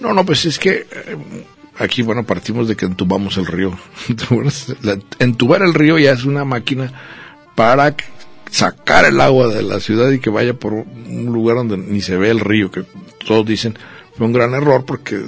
[0.00, 1.16] No, no, pues es que eh,
[1.78, 3.78] aquí, bueno, partimos de que entubamos el río.
[5.18, 6.92] Entubar el río ya es una máquina
[7.56, 7.96] para
[8.50, 12.16] sacar el agua de la ciudad y que vaya por un lugar donde ni se
[12.16, 12.84] ve el río, que
[13.26, 13.76] todos dicen
[14.16, 15.20] fue un gran error porque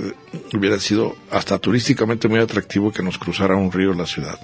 [0.54, 4.38] hubiera sido hasta turísticamente muy atractivo que nos cruzara un río la ciudad.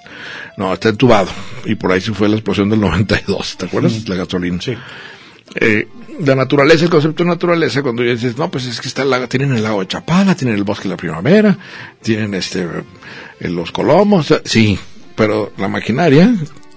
[0.57, 1.29] No, está entubado
[1.65, 4.07] y por ahí se fue la explosión del 92, ¿te acuerdas?
[4.07, 4.61] La gasolina.
[4.61, 4.75] Sí.
[5.55, 5.87] Eh,
[6.19, 9.27] la naturaleza, el concepto de naturaleza, cuando dices, no, pues es que está el lago,
[9.27, 11.57] tienen el lago de Chapala, tienen el bosque de la primavera,
[12.01, 12.67] tienen este,
[13.39, 14.77] eh, los colomos, sí,
[15.15, 16.33] pero la maquinaria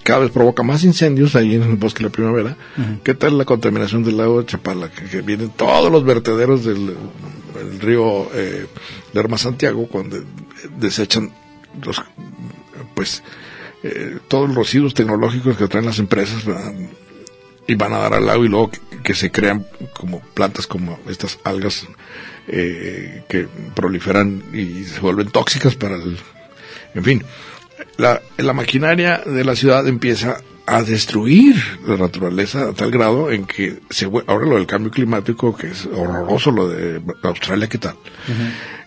[0.09, 2.57] cada vez provoca más incendios ahí en el bosque de la primavera.
[3.05, 4.91] ¿Qué tal la contaminación del lago de Chapala?
[4.91, 6.97] Que, que vienen todos los vertederos del
[7.61, 8.67] el río eh,
[9.13, 10.17] Lerma Santiago cuando
[10.79, 11.31] desechan
[11.85, 12.01] los,
[12.95, 13.23] pues,
[13.83, 16.73] eh, todos los residuos tecnológicos que traen las empresas, ¿verdad?
[17.67, 20.99] y van a dar al lago y luego que, que se crean como plantas como
[21.07, 21.87] estas algas
[22.47, 26.17] eh, que proliferan y se vuelven tóxicas para el
[26.95, 27.23] en fin
[27.97, 33.47] la, la maquinaria de la ciudad empieza a destruir la naturaleza a tal grado en
[33.47, 37.97] que se ahora lo del cambio climático que es horroroso lo de Australia qué tal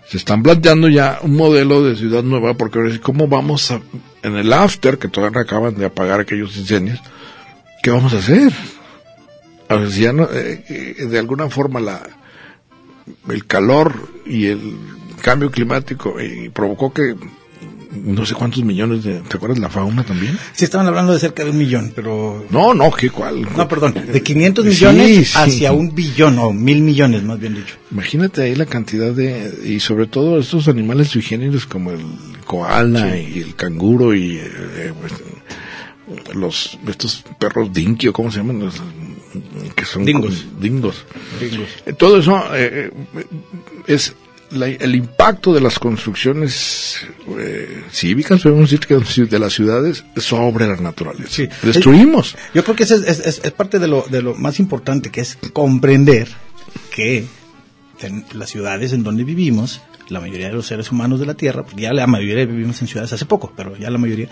[0.08, 3.82] se están planteando ya un modelo de ciudad nueva porque ahora cómo vamos a
[4.21, 6.99] en el after que todavía no acaban de apagar aquellos incendios
[7.82, 8.54] ¿qué vamos a hacer?
[9.67, 12.01] A ver, si ya no, eh, eh, de alguna forma la,
[13.30, 14.75] el calor y el
[15.21, 17.15] cambio climático eh, provocó que
[17.93, 20.38] no sé cuántos millones de, ¿te acuerdas la fauna también?
[20.54, 22.45] Sí, estaban hablando de cerca de un millón, pero...
[22.49, 23.41] No, no, ¿qué cuál?
[23.56, 25.34] No, perdón, de 500 Sí, millones sí.
[25.38, 27.75] hacia un billón, o mil millones, más bien dicho.
[27.91, 32.01] Imagínate ahí la cantidad de, y sobre todo estos animales sugénidos como el
[32.45, 34.41] koala y el canguro y eh,
[34.77, 35.13] eh, pues,
[36.36, 38.75] los, estos perros dinky cómo se llaman, los,
[39.75, 40.41] que son Dingos.
[40.49, 41.06] como- dingos.
[41.86, 42.91] Eh, Todo eso eh,
[43.88, 44.13] es
[44.51, 46.97] la- el impacto de las construcciones
[47.39, 51.29] eh, cívicas, podemos decir que de las ciudades sobre la naturaleza.
[51.29, 51.47] Sí.
[51.63, 52.35] Destruimos.
[52.53, 55.21] Yo creo que es, es- es- es parte de lo, de lo más importante, que
[55.21, 56.27] es comprender
[56.93, 57.25] que
[58.01, 61.63] en las ciudades en donde vivimos, la mayoría de los seres humanos de la Tierra,
[61.63, 64.27] porque ya la mayoría vivimos en ciudades hace poco, pero ya la mayoría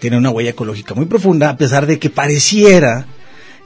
[0.00, 3.06] tiene una huella ecológica muy profunda, a pesar de que pareciera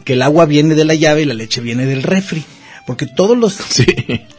[0.05, 2.45] que el agua viene de la llave y la leche viene del refri.
[2.87, 3.87] Porque todos los, Sí.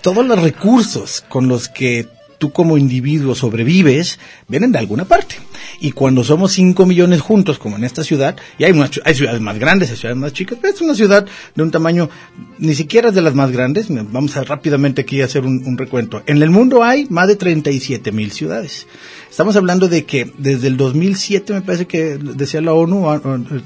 [0.01, 2.07] todos los recursos con los que
[2.43, 5.35] tú como individuo sobrevives vienen de alguna parte.
[5.79, 8.73] Y cuando somos 5 millones juntos, como en esta ciudad, y hay,
[9.05, 11.25] hay ciudades más grandes, hay ciudades más chicas, pero es una ciudad
[11.55, 12.09] de un tamaño,
[12.57, 13.87] ni siquiera es de las más grandes.
[13.89, 16.21] Vamos a rápidamente aquí a hacer un, un recuento.
[16.25, 18.87] En el mundo hay más de 37 mil ciudades.
[19.29, 23.07] Estamos hablando de que desde el 2007, me parece que decía la ONU,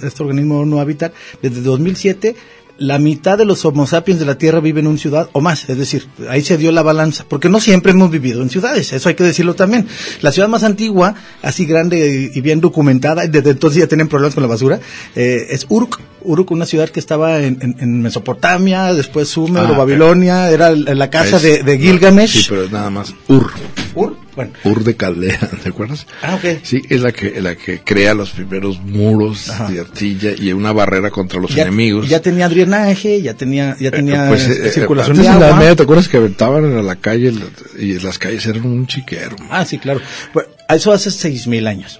[0.04, 2.36] este organismo ONU Habitat, desde 2007
[2.78, 5.70] la mitad de los Homo sapiens de la Tierra viven en una ciudad o más.
[5.70, 7.26] Es decir, ahí se dio la balanza.
[7.28, 8.94] Porque no siempre hemos vivido en ciudades.
[8.94, 9.88] Eso hay que decirlo también.
[10.22, 14.44] La ciudad más antigua, así grande y bien documentada, desde entonces ya tienen problemas con
[14.44, 14.80] la basura,
[15.16, 16.00] eh, es Uruk.
[16.22, 20.72] Uruk, una ciudad que estaba en, en- en Mesopotamia, después Sumer Ah, o Babilonia, era
[20.72, 22.32] la casa Es- de, de Gilgamesh.
[22.42, 23.52] Sí, pero es nada más Ur.
[23.96, 24.52] Ur, bueno.
[24.64, 26.06] Ur de Caldea, ¿te acuerdas?
[26.22, 26.60] Ah, ok.
[26.64, 29.70] Sí, es la que, la que crea los primeros muros Ajá.
[29.72, 32.08] de artilla y una barrera contra los ya, enemigos.
[32.08, 35.40] ya tenía drenaje, ya tenía, ya tenía Eh, pues, eh, eh, circulación antes de en
[35.40, 35.60] la agua.
[35.60, 37.34] Media, ¿te acuerdas que aventaban a la calle
[37.80, 39.36] y las calles eran un chiquero?
[39.50, 40.02] Ah, sí, claro.
[40.34, 42.00] Bueno, eso hace 6.000 años.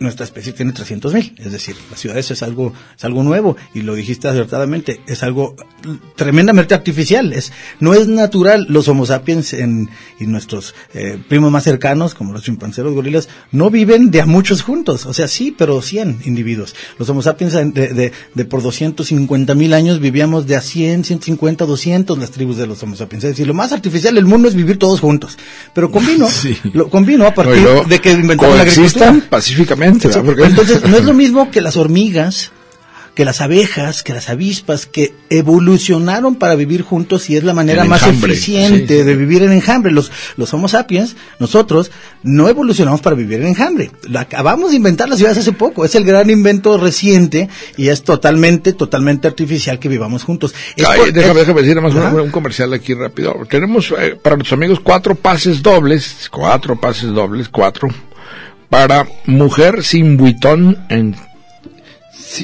[0.00, 3.94] Nuestra especie tiene 300.000, es decir, las ciudades es algo, es algo nuevo, y lo
[3.94, 5.54] dijiste acertadamente, es algo
[6.16, 11.64] tremendamente artificial, es, no es natural, los homo sapiens en, y nuestros eh, primos más
[11.64, 15.54] cercanos, como los chimpancés, los gorilas, no viven de a muchos juntos, o sea, sí,
[15.56, 16.74] pero 100 individuos.
[16.98, 21.66] Los homo sapiens en- de, de, de por 250.000 años vivíamos de a 100, 150,
[21.66, 24.54] 200 las tribus de los homo sapiens, es decir, lo más artificial del mundo es
[24.54, 25.36] vivir todos juntos,
[25.74, 26.56] pero convino, Sí.
[26.72, 29.16] lo convino a partir de que inventaron la agricultura.
[29.30, 32.50] pacíficamente, Entonces, no es lo mismo que las hormigas,
[33.14, 37.84] que las abejas, que las avispas, que evolucionaron para vivir juntos y es la manera
[37.84, 39.06] más eficiente sí, sí.
[39.06, 39.92] de vivir en enjambre.
[39.92, 41.92] Los, los Homo sapiens, nosotros,
[42.24, 43.92] no evolucionamos para vivir en enjambre.
[44.08, 45.84] Lo acabamos de inventar las ciudades hace poco.
[45.84, 50.52] Es el gran invento reciente y es totalmente, totalmente artificial que vivamos juntos.
[50.74, 53.34] Es Ay, por- déjame, es- déjame decir más un, un comercial aquí rápido.
[53.48, 57.88] Tenemos eh, para nuestros amigos cuatro pases dobles, cuatro pases dobles, cuatro,
[58.68, 61.16] para mujer sin buitón en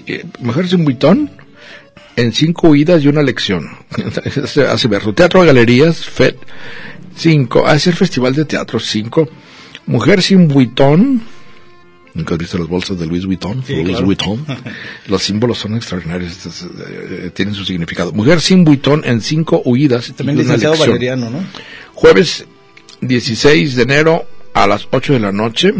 [0.06, 1.30] eh, mujer sin buitón
[2.16, 3.68] en cinco idas y una lección.
[4.68, 5.14] Hace verso.
[5.14, 6.36] Teatro, galerías, FED,
[7.16, 7.66] cinco.
[7.66, 9.28] Hace el festival de teatro, cinco.
[9.86, 11.22] Mujer sin buitón.
[12.12, 13.62] Nunca has visto las bolsas de Luis Vuitton.
[13.64, 14.06] Sí, Louis claro.
[14.06, 14.46] Vuitton.
[15.06, 16.32] Los símbolos son extraordinarios,
[16.88, 18.12] eh, tienen su significado.
[18.12, 20.12] Mujer sin buitón en cinco huidas.
[20.16, 20.90] También y una licenciado lección.
[20.90, 21.44] Valeriano, ¿no?
[21.94, 22.44] Jueves
[23.00, 25.72] 16 de enero a las 8 de la noche.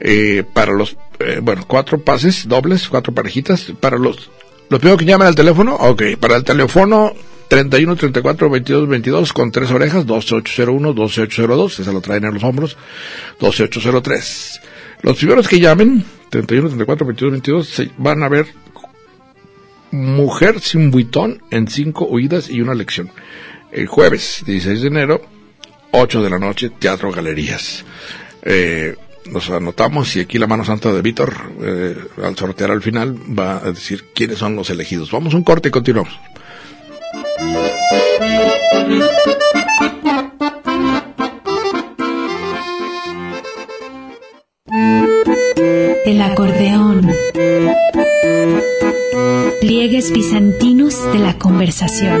[0.00, 3.72] Eh, para los, eh, bueno, cuatro pases dobles, cuatro parejitas.
[3.80, 4.30] Para los,
[4.68, 6.02] los primero que llaman al teléfono, ok.
[6.18, 7.12] Para el teléfono
[7.48, 12.76] 31 34 22 22 con tres orejas, 12801, 12802, esa lo traen en los hombros,
[13.38, 14.60] 12803.
[15.02, 18.46] Los primeros que llamen, 31 34 22 22, se van a ver
[19.92, 23.10] Mujer sin buitón en cinco huidas y una lección.
[23.72, 25.20] El jueves 16 de enero,
[25.90, 27.84] 8 de la noche, Teatro Galerías.
[28.42, 28.94] Eh,
[29.26, 33.58] nos anotamos y aquí la mano santa de Víctor, eh, al sortear al final, va
[33.58, 35.10] a decir quiénes son los elegidos.
[35.10, 36.12] Vamos un corte y continuamos.
[46.06, 47.10] El acordeón.
[49.60, 52.20] Pliegues bizantinos de la conversación.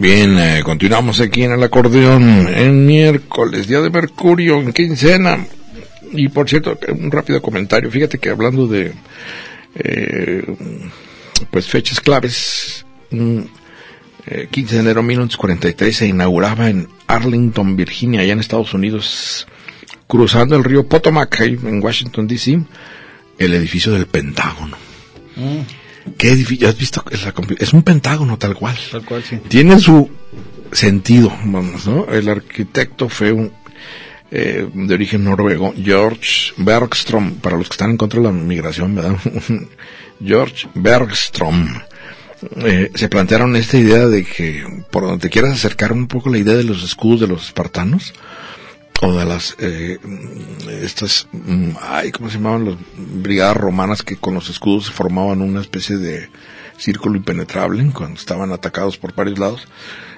[0.00, 5.46] Bien, eh, continuamos aquí en el acordeón en miércoles, día de Mercurio, en quincena.
[6.12, 7.90] Y por cierto, un rápido comentario.
[7.90, 8.94] Fíjate que hablando de
[9.74, 10.42] eh,
[11.50, 13.40] pues fechas claves, mm,
[14.26, 19.46] eh, 15 de enero de 1943 se inauguraba en Arlington, Virginia, allá en Estados Unidos,
[20.06, 22.58] cruzando el río Potomac, ahí en Washington, D.C.,
[23.36, 24.78] el edificio del Pentágono.
[26.16, 26.68] ¿Qué edificio?
[26.68, 27.04] ¿Has visto?
[27.58, 28.76] Es, un pentágono tal cual.
[28.90, 29.38] Tal cual, sí.
[29.48, 30.10] Tiene su
[30.72, 32.06] sentido, vamos, ¿no?
[32.06, 33.52] El arquitecto fue un
[34.30, 38.94] eh, de origen noruego, George Bergstrom, para los que están en contra de la migración,
[38.94, 39.16] ¿verdad?
[40.24, 41.80] George Bergstrom.
[42.56, 46.38] Eh, se plantearon esta idea de que por donde te quieras acercar un poco la
[46.38, 48.14] idea de los escudos de los espartanos
[49.02, 49.98] o de las eh,
[50.82, 55.60] estas mm, ay cómo se llamaban las brigadas romanas que con los escudos formaban una
[55.60, 56.28] especie de
[56.76, 59.68] círculo impenetrable cuando estaban atacados por varios lados.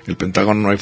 [0.07, 0.79] El pentágono no hay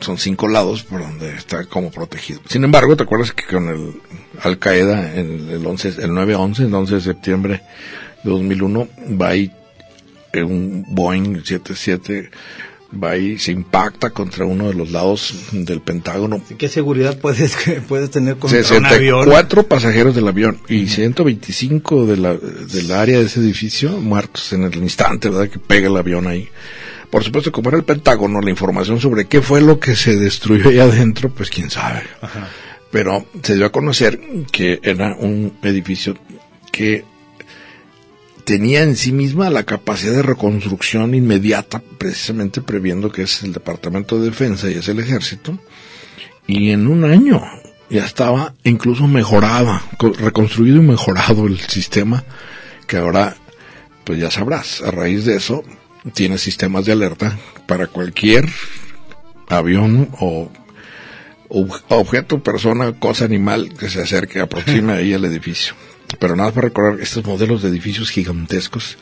[0.00, 2.40] son cinco lados por donde está como protegido.
[2.48, 4.00] Sin embargo te acuerdas que con el
[4.42, 7.62] Al Qaeda el, el 11 el 9-11 el 11 de septiembre
[8.24, 8.88] de 2001
[9.20, 9.52] va y
[10.32, 12.30] eh, un Boeing 77
[12.92, 16.42] va y se impacta contra uno de los lados del Pentágono.
[16.58, 17.56] ¿Qué seguridad puedes,
[17.88, 19.24] puedes tener contra un avión?
[19.24, 24.64] 64 pasajeros del avión y 125 de la, del área de ese edificio muertos en
[24.64, 25.48] el instante, ¿verdad?
[25.48, 26.48] Que pega el avión ahí.
[27.10, 30.68] Por supuesto, como era el Pentágono, la información sobre qué fue lo que se destruyó
[30.68, 32.02] ahí adentro, pues quién sabe.
[32.92, 34.20] Pero se dio a conocer
[34.52, 36.16] que era un edificio
[36.70, 37.04] que
[38.44, 44.18] tenía en sí misma la capacidad de reconstrucción inmediata, precisamente previendo que es el Departamento
[44.18, 45.58] de Defensa y es el Ejército,
[46.46, 47.42] y en un año
[47.88, 52.24] ya estaba incluso mejorada, co- reconstruido y mejorado el sistema,
[52.86, 53.36] que ahora,
[54.04, 55.62] pues ya sabrás, a raíz de eso,
[56.14, 58.48] tiene sistemas de alerta para cualquier
[59.48, 60.50] avión o
[61.48, 65.74] ob- objeto, persona, cosa, animal que se acerque, aproxime ahí al edificio.
[66.18, 68.98] Pero nada más para recordar estos modelos de edificios gigantescos.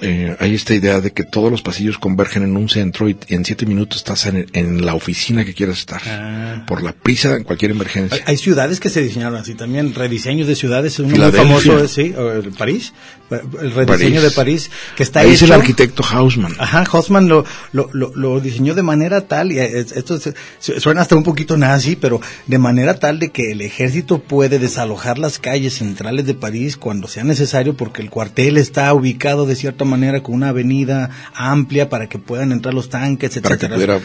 [0.00, 3.44] Eh, hay esta idea de que todos los pasillos convergen en un centro y en
[3.44, 6.00] siete minutos estás en, en la oficina que quieras estar.
[6.06, 6.64] Ah.
[6.66, 8.16] Por la prisa en cualquier emergencia.
[8.26, 12.14] Hay, hay ciudades que se diseñaron así también, rediseños de ciudades, uno muy famoso sí,
[12.16, 12.92] el París,
[13.30, 13.86] el rediseño
[14.16, 14.22] París.
[14.22, 16.54] de París, que está Ahí es el arquitecto Hausmann.
[16.58, 20.18] Ajá, Haussmann lo, lo, lo, lo diseñó de manera tal, y es- esto
[20.60, 25.18] suena hasta un poquito nazi, pero de manera tal de que el ejército puede desalojar
[25.18, 29.84] las calles centrales de París cuando sea necesario porque el cuartel está ubicado de cierta
[29.88, 33.74] manera con una avenida amplia para que puedan entrar los tanques, para que etcétera.
[33.74, 34.02] pudiera eh,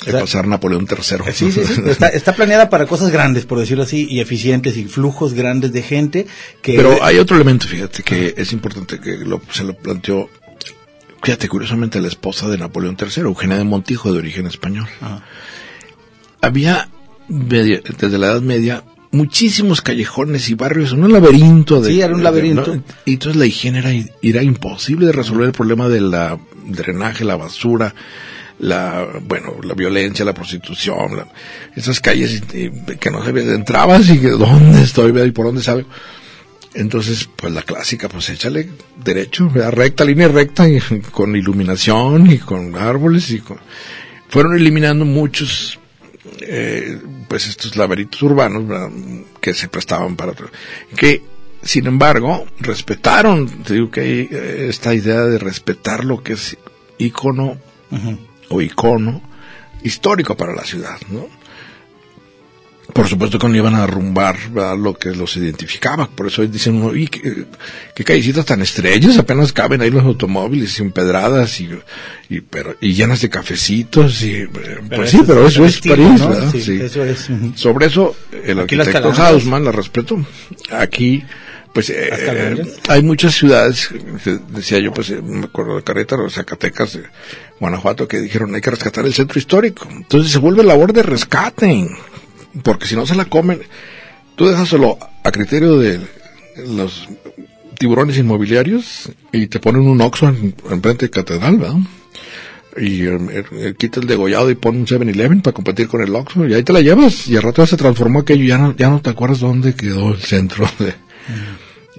[0.00, 1.32] O sea, pasar Napoleón III.
[1.32, 1.80] Sí, sí, sí.
[1.86, 5.82] Está, está planeada para cosas grandes, por decirlo así, y eficientes y flujos grandes de
[5.82, 6.26] gente
[6.62, 6.74] que...
[6.74, 10.28] Pero hay otro elemento, fíjate, que es importante que lo- se lo planteó,
[11.22, 14.86] fíjate, curiosamente, la esposa de Napoleón III, Eugenia de Montijo, de origen español.
[15.00, 15.22] Ajá.
[16.42, 16.88] Había,
[17.28, 18.84] desde la Edad Media,
[19.16, 21.90] muchísimos callejones y barrios, un laberinto de...
[21.90, 22.74] Sí, era un de- laberinto.
[22.76, 22.82] ¿no?
[23.04, 23.90] Y entonces la higiene era,
[24.22, 27.94] era imposible de resolver el problema de la drenaje, la basura,
[28.58, 31.28] la, bueno, la violencia, la prostitución, la-
[31.74, 35.88] esas calles que no sabías, entrabas y que dónde estoy, y por dónde salgo.
[36.74, 38.68] Entonces, pues la clásica, pues échale
[39.02, 39.72] derecho, ¿verdad?
[39.72, 40.78] recta, línea recta, y
[41.10, 43.58] con iluminación y con árboles y con...
[44.28, 45.78] Fueron eliminando muchos,
[46.40, 46.98] eh,
[47.28, 48.90] pues estos laberintos urbanos, ¿verdad?
[49.40, 50.32] Que se prestaban para...
[50.96, 51.22] Que,
[51.62, 56.56] sin embargo, respetaron, te digo que hay eh, esta idea de respetar lo que es
[56.98, 57.58] ícono
[58.48, 59.22] o icono
[59.82, 61.28] histórico para la ciudad, ¿no?
[62.96, 64.76] Por supuesto que no iban a arrumbar ¿verdad?
[64.76, 67.44] lo que los identificaba, por eso dicen, uno, "Uy, qué,
[67.94, 71.68] qué callecitas tan estrellas, apenas caben ahí los automóviles empedradas y,
[72.28, 74.48] y, pero, y llenas de cafecitos, y, eh,
[74.94, 76.28] pues sí, pero es eso es París, ¿no?
[76.30, 76.50] ¿verdad?
[76.52, 76.78] Sí, Sí.
[76.80, 77.28] eso es.
[77.54, 79.12] Sobre eso, el Aquí arquitecto.
[79.12, 80.24] Hausmann, la respeto,
[80.72, 81.22] aquí,
[81.72, 82.68] pues, eh, calandrias.
[82.88, 83.90] hay muchas ciudades,
[84.24, 87.02] eh, decía yo, pues, eh, me acuerdo de Querétaro, Zacatecas, eh,
[87.60, 89.86] Guanajuato, que dijeron hay que rescatar el centro histórico.
[89.90, 91.86] Entonces se vuelve labor de rescate,
[92.62, 93.60] porque si no se la comen,
[94.34, 96.00] tú déjaselo a criterio de
[96.66, 97.08] los
[97.78, 101.76] tiburones inmobiliarios y te ponen un Oxxo en, frente de catedral, ¿verdad?
[102.78, 106.46] Y eh, eh, quita el degollado y pone un 7-Eleven para competir con el Oxxo
[106.46, 108.90] y ahí te la llevas y al rato ya se transformó aquello ya no, ya
[108.90, 110.94] no te acuerdas dónde quedó el centro de...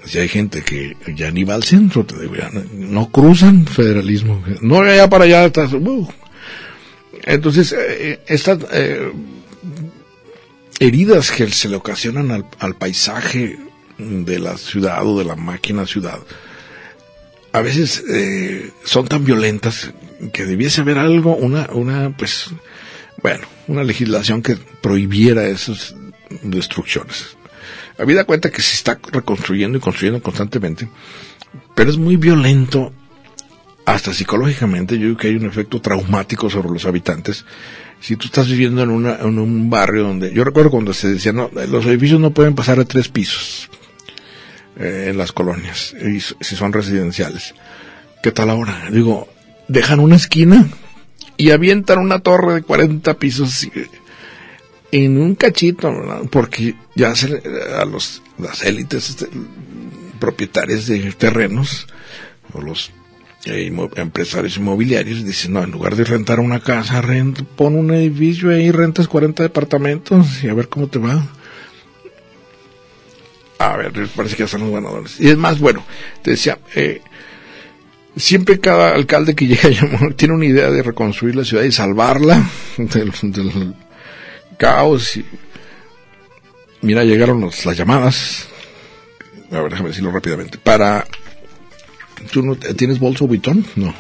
[0.06, 3.66] Si hay gente que ya ni va al centro, te digo, ya no, no cruzan
[3.66, 4.42] federalismo.
[4.62, 5.74] No, ya para allá estás...
[5.74, 6.08] uh.
[7.26, 9.12] Entonces, eh, estas eh,
[10.80, 13.58] heridas que se le ocasionan al, paisaje
[13.98, 16.20] de la ciudad o de la máquina ciudad,
[17.52, 19.92] a veces eh, son tan violentas
[20.34, 22.48] que debiese haber algo, una, una, pues,
[23.22, 25.96] bueno, una legislación que prohibiera esas
[26.44, 27.38] destrucciones.
[27.98, 30.88] Habida cuenta que se está reconstruyendo y construyendo constantemente,
[31.74, 32.94] pero es muy violento,
[33.86, 37.46] hasta psicológicamente, yo digo que hay un efecto traumático sobre los habitantes.
[38.00, 41.50] Si tú estás viviendo en, una, un barrio donde, yo recuerdo cuando se decía, no,
[41.68, 43.70] los edificios no pueden pasar de tres pisos
[44.80, 47.56] eh, en las colonias, y si son residenciales.
[48.22, 48.90] ¿Qué tal ahora?
[48.92, 49.28] Digo,
[49.68, 50.68] dejan una esquina
[51.38, 53.68] y avientan una torre de 40 pisos
[54.92, 56.22] en un cachito, ¿verdad?
[56.30, 57.42] porque ya se,
[57.80, 59.28] a los, las élites este,
[60.20, 61.88] propietarias de terrenos
[62.54, 62.92] o los
[63.46, 68.72] empresarios inmobiliarios dicen, no, en lugar de rentar una casa, renta, pon un edificio ahí,
[68.72, 71.26] rentas 40 departamentos y a ver cómo te va.
[73.60, 75.20] A ver, parece que ya son los ganadores.
[75.20, 75.84] Y es más, bueno,
[76.22, 77.02] te decía, eh,
[78.16, 79.72] siempre cada alcalde que llega
[80.16, 83.74] tiene una idea de reconstruir la ciudad y salvarla del,
[84.58, 85.20] caos.
[86.82, 88.48] Mira, llegaron los- las llamadas,
[89.52, 91.08] a ver, déjame decirlo rápidamente, para
[92.32, 93.66] ¿Tú no tienes bolso Vuitton?
[93.76, 93.94] No.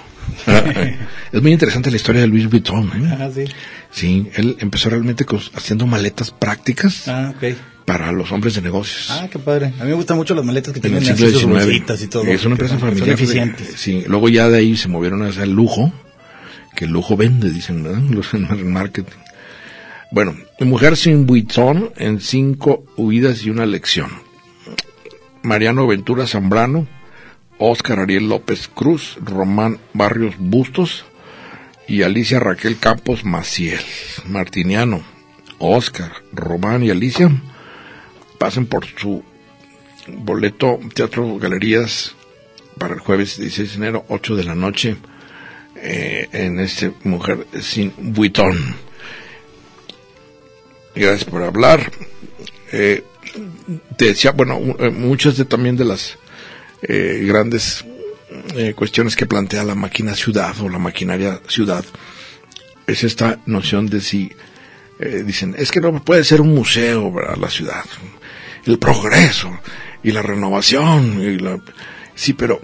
[1.31, 2.85] es muy interesante la historia de Luis Vuitton.
[2.87, 3.15] ¿eh?
[3.19, 3.45] Ah, sí.
[3.91, 7.33] Sí, él empezó realmente haciendo maletas prácticas Ah,
[7.85, 9.07] para los hombres de negocios.
[9.09, 9.67] Ah, qué padre.
[9.79, 12.23] A mí me gustan mucho las maletas que en tienen así sus bolsitas y todo.
[12.25, 13.09] Es una empresa familiar.
[13.09, 13.73] Eficientes.
[13.77, 15.93] Sí, luego ya de ahí se movieron hacia el lujo,
[16.75, 18.01] que el lujo vende, dicen, ¿verdad?
[18.09, 19.15] Los en marketing.
[20.11, 24.09] Bueno, Mujer sin Vuitton en cinco huidas y una lección.
[25.43, 26.87] Mariano Ventura Zambrano,
[27.59, 31.05] Óscar Ariel López Cruz, Román Barrios Bustos
[31.87, 33.81] y Alicia Raquel Campos Maciel.
[34.25, 35.01] Martiniano,
[35.59, 37.31] Óscar, Román y Alicia
[38.37, 39.23] pasen por su
[40.07, 42.15] boleto Teatro Galerías
[42.77, 44.97] para el jueves 16 de enero, 8 de la noche,
[45.75, 48.75] eh, en este Mujer sin Vuitton.
[50.95, 51.91] Gracias por hablar.
[52.71, 53.03] Eh,
[53.97, 56.17] te decía, bueno, eh, muchas de también de las
[56.81, 57.85] eh, grandes
[58.55, 61.83] eh, cuestiones que plantea la máquina ciudad o la maquinaria ciudad
[62.85, 64.31] es esta noción de si
[64.99, 67.83] eh, dicen es que no puede ser un museo la ciudad
[68.65, 69.57] el progreso
[70.03, 71.59] y la renovación y la
[72.15, 72.61] sí pero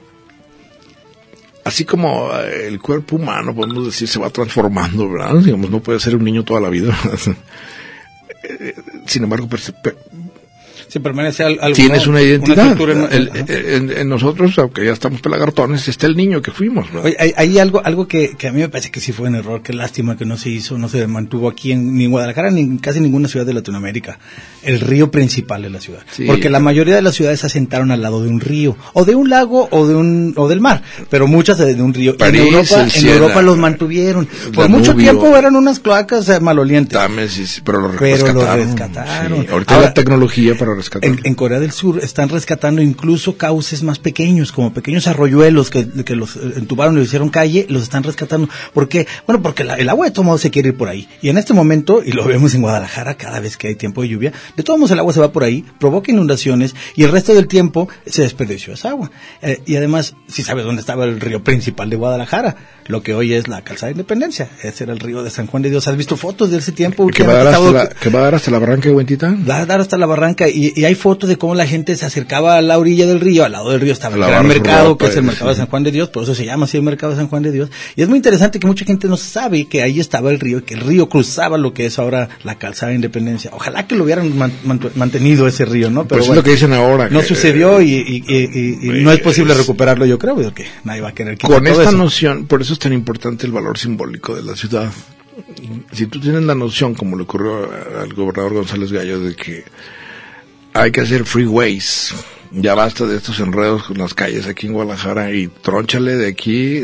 [1.64, 5.08] así como el cuerpo humano podemos decir se va transformando
[5.42, 6.96] digamos no puede ser un niño toda la vida
[9.08, 9.96] sin embargo per-
[11.00, 11.76] Permanece al- algo.
[11.76, 12.72] tienes una identidad.
[12.72, 16.88] estructura en- nosotros, aunque ya estamos pelagartones, está el niño que fuimos.
[17.04, 19.36] Oye, hay, hay algo, algo que, que a mí me parece que sí fue un
[19.36, 22.52] error, qué lástima que no se hizo, no se mantuvo aquí en, ni en Guadalajara
[22.52, 24.20] ni en casi ninguna ciudad de Latinoamérica,
[24.64, 26.02] el río principal de la ciudad.
[26.12, 26.26] Sí.
[26.26, 29.16] Porque la mayoría de las ciudades se asentaron al lado de un río, o de
[29.16, 32.16] un lago o de un, o del mar, pero muchas de, un río.
[32.18, 34.26] París, en Europa, en Europa los mantuvieron.
[34.26, 34.78] Por Danubio.
[34.80, 37.00] mucho tiempo eran unas cloacas eh, malolientes.
[37.64, 38.66] Pero lo Pero lo rescataron.
[38.68, 39.42] rescataron.
[39.42, 43.84] Sí, Ahorita Ahora, la tecnología para En, en Corea del Sur están rescatando incluso cauces
[43.84, 47.84] más pequeños, como pequeños arroyuelos que, que los eh, entubaron y lo hicieron calle, los
[47.84, 48.50] están rescatando.
[48.74, 49.08] ¿Por qué?
[49.28, 51.08] Bueno, porque la- el agua de todo modo se quiere ir por ahí.
[51.22, 54.10] Y en este momento, y lo vemos en Guadalajara cada vez que hay tiempo de
[54.10, 57.34] lluvia, de todos modos el agua se va por ahí, provoca inundaciones y el resto
[57.34, 59.12] del tiempo se desperdició esa agua.
[59.42, 62.56] Eh, y además, si sabes dónde estaba el río principal de Guadalajara,
[62.88, 64.50] lo que hoy es la calzada de Independencia.
[64.62, 65.88] Ese era el río de San Juan de Dios.
[65.88, 67.08] ¿Has visto fotos de ese tiempo?
[67.08, 69.36] que, va a dar hasta la, que va a dar hasta la barranca de Huentita.
[69.50, 72.06] Va a dar hasta la barranca y, y hay fotos de cómo la gente se
[72.06, 75.06] acercaba a la orilla del río, al lado del río estaba el gran mercado, que
[75.08, 75.56] es el mercado de.
[75.56, 77.52] San Juan de Dios, por eso se llama así el mercado de San Juan de
[77.52, 77.70] Dios.
[77.96, 80.74] Y es muy interesante que mucha gente no sabe que ahí estaba el río, que
[80.74, 83.52] el río cruzaba lo que es ahora la calzada de Independencia.
[83.54, 84.52] Ojalá que lo hubieran man-
[84.96, 86.02] mantenido ese río, ¿no?
[86.08, 87.10] Pero Pero bueno, es lo que dicen ahora.
[87.10, 90.36] no que, sucedió y, y- y- y- y no es posible es- recuperarlo, yo creo,
[90.36, 91.98] porque nadie va a querer quitar Con todo esta eso.
[91.98, 94.92] noción, por eso es tan importante el valor simbólico de la ciudad.
[95.92, 97.68] Si tú tienes la noción, como le ocurrió
[98.00, 99.64] al gobernador González Gallo, de que
[100.74, 102.14] hay que hacer freeways,
[102.52, 106.84] ya basta de estos enredos con las calles aquí en Guadalajara y trónchale de aquí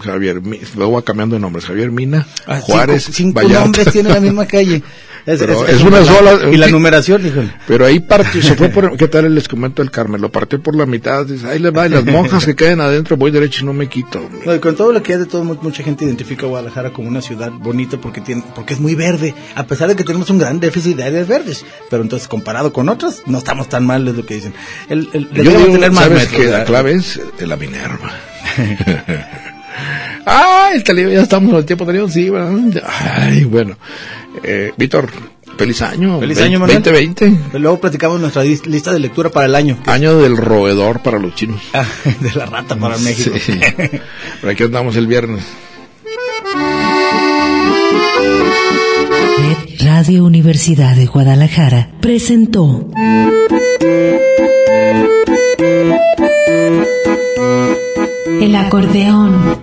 [0.00, 0.40] Javier,
[0.76, 3.60] luego va cambiando de nombres, Javier Mina, Ah, Juárez, cinco, cinco Vallarta.
[3.64, 4.82] nombres tiene la misma calle.
[5.24, 7.52] Pero es una sola- Y la numeración, híjole.
[7.66, 10.20] Pero ahí partió, se fue por, ¿qué tal les comento el Carmen?
[10.20, 13.16] Lo partió por la mitad, dice, ahí le va, y las monjas que caen adentro,
[13.16, 14.28] voy derecho y no me quito.
[14.44, 16.90] No, y con todo lo que hay de todo, mu- mucha gente identifica a Guadalajara
[16.90, 20.28] como una ciudad bonita porque tiene, porque es muy verde, a pesar de que tenemos
[20.30, 21.64] un gran déficit de áreas verdes.
[21.88, 24.54] Pero entonces, comparado con otras, no estamos tan mal, es lo que dicen.
[24.88, 28.10] El, el, Yo digo, tener más ¿sabes metros, que La clave es eh, la Minerva.
[30.24, 32.82] Ay, el tele- ya estamos al tiempo tenido, sí, ¿verdad?
[32.86, 33.76] Ay, bueno.
[34.42, 35.10] Eh, Víctor,
[35.56, 36.20] feliz año.
[36.20, 36.82] Feliz año, Manuel.
[36.82, 37.58] 2020.
[37.58, 39.78] Luego platicamos nuestra lista de lectura para el año.
[39.86, 41.60] Año del roedor para los chinos.
[41.72, 41.84] Ah,
[42.20, 43.36] de la rata para México.
[43.38, 43.58] Sí.
[44.40, 45.44] Por aquí andamos el viernes.
[49.38, 52.88] Red Radio Universidad de Guadalajara presentó
[58.40, 59.62] El acordeón.